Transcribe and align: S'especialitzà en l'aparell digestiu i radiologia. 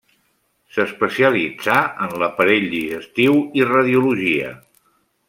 S'especialitzà 0.77 1.75
en 2.07 2.17
l'aparell 2.23 2.67
digestiu 2.73 3.37
i 3.61 3.69
radiologia. 3.73 4.51